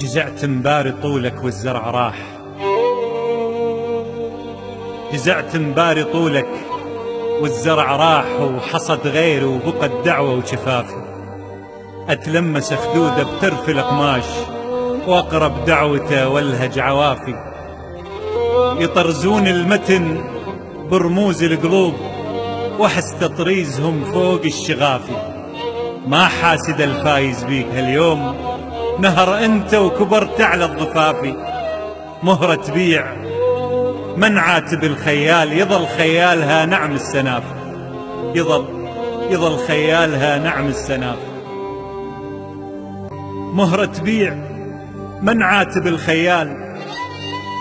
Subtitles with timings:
[0.00, 2.18] جزعت مباري طولك والزرع راح.
[5.12, 6.48] جزعت مباري طولك
[7.40, 11.02] والزرع راح وحصد غيري وبقى الدعوة وشفافي
[12.08, 14.24] أتلمس خدوده بترف القماش
[15.06, 17.34] وأقرب دعوته والهج عوافي.
[18.78, 20.24] يطرزون المتن
[20.90, 21.94] برموز القلوب
[22.78, 25.16] وحس تطريزهم فوق الشغافي.
[26.06, 28.45] ما حاسد الفايز بيك هاليوم
[29.00, 31.34] نهر أنت وكبرت على الضفافي
[32.22, 33.06] مهرة تبيع
[34.16, 37.42] من عاتب الخيال يظل خيالها نعم السناف.
[38.34, 38.64] يظل
[39.30, 41.18] يظل خيالها نعم السناف.
[43.54, 44.34] مهرة تبيع
[45.22, 46.76] من عاتب الخيال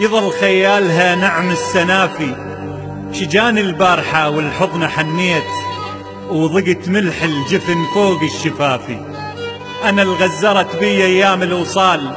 [0.00, 2.34] يظل خيالها نعم السنافي
[3.12, 5.42] شجان البارحة والحضن حنيت
[6.30, 8.98] وضقت ملح الجفن فوق الشفافي
[9.84, 12.10] أنا الغزرت بي أيام الوصال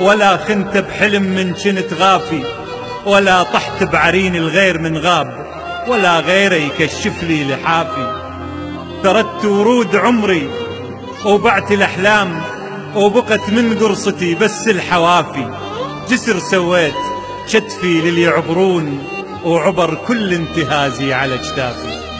[0.00, 2.44] ولا خنت بحلم من كنت غافي
[3.06, 5.46] ولا طحت بعرين الغير من غاب
[5.88, 8.22] ولا غيره يكشف لي لحافي.
[9.02, 10.50] تردت ورود عمري
[11.24, 12.42] وبعت الأحلام
[12.94, 15.50] وبقت من قرصتي بس الحوافي.
[16.08, 16.94] جسر سويت
[17.46, 19.04] شتفي للي يعبرون
[19.44, 22.11] وعبر كل انتهازي على اجتافي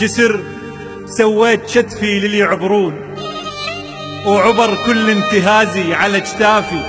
[0.00, 0.40] جسر
[1.06, 3.16] سويت شتفي للي يعبرون.
[4.26, 6.82] وعبر كل انتهازي على اجتافي.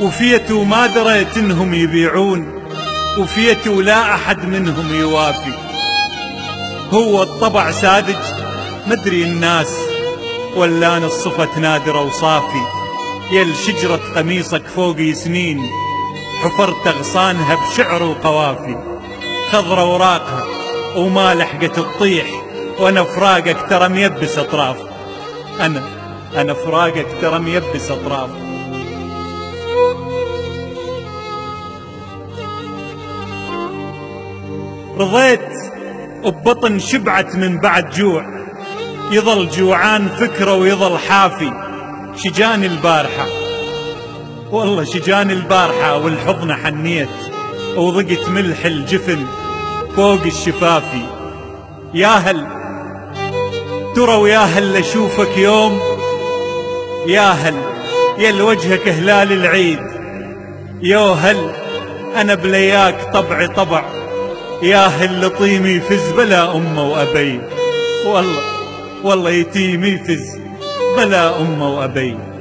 [0.00, 2.62] وفيتوا ما دريت إنهم يبيعون.
[3.18, 5.52] وفيتوا لا أحد منهم يوافي.
[6.92, 8.16] هو الطبع ساذج
[8.86, 9.76] مدري الناس.
[10.56, 12.62] ولا أنا الصفة نادرة وصافي
[13.32, 15.70] يل شجرة قميصك فوقي سنين.
[16.42, 18.76] حفرت أغصانها بشعر وقوافي.
[19.52, 20.61] خضرة وراقها
[20.96, 22.26] وما لحقت تطيح
[22.80, 24.76] وأنا فراقك ترى ميبس اطراف
[25.60, 25.82] أنا
[26.36, 28.30] أنا فراقك ترى ميبس اطراف
[34.98, 35.40] رضيت
[36.24, 38.24] ببطن شبعت من بعد جوع
[39.12, 41.52] يظل جوعان فكرة ويظل حافي.
[42.16, 43.26] شجان البارحة
[44.50, 47.08] والله شجان البارحة والحضن حنيت
[47.76, 49.26] وضقت ملح الجفن
[49.96, 51.02] فوق الشفافي
[51.94, 52.46] يا هل
[53.96, 55.80] ترى ويا هل أشوفك يوم؟
[57.06, 57.54] يا هل
[58.18, 59.78] يا وجهك هلال العيد.
[60.82, 61.50] يا هل
[62.16, 63.84] أنا بلياك طبعي طبع.
[64.62, 67.40] يا هل لطيمي يفز بلا امه وأبي.
[68.06, 68.42] والله
[69.04, 70.40] والله يتيم يفز
[70.96, 72.31] بلا امه وأبي.